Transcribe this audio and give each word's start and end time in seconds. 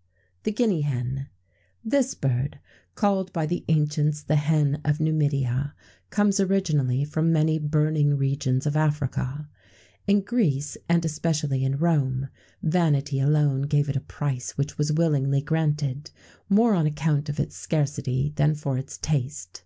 [XVII 0.00 0.32
97] 0.44 0.44
THE 0.44 0.52
GUINEA 0.52 0.84
HEN. 0.84 1.26
This 1.84 2.14
bird, 2.14 2.58
called 2.94 3.30
by 3.34 3.44
the 3.44 3.66
ancients 3.68 4.22
the 4.22 4.36
"Hen 4.36 4.80
of 4.82 4.98
Numidia," 4.98 5.74
comes 6.08 6.40
originally 6.40 7.04
from 7.04 7.34
many 7.34 7.58
burning 7.58 8.16
regions 8.16 8.64
of 8.64 8.78
Africa. 8.78 9.46
In 10.06 10.22
Greece, 10.22 10.78
and 10.88 11.04
especially 11.04 11.64
in 11.66 11.76
Rome, 11.76 12.30
vanity 12.62 13.20
alone 13.20 13.64
gave 13.64 13.90
it 13.90 13.96
a 13.96 14.00
price 14.00 14.56
which 14.56 14.78
was 14.78 14.90
willingly 14.90 15.42
granted, 15.42 16.10
more 16.48 16.72
on 16.74 16.86
account 16.86 17.28
of 17.28 17.38
its 17.38 17.54
scarcity 17.56 18.32
than 18.36 18.54
for 18.54 18.78
its 18.78 18.96
taste. 18.96 19.64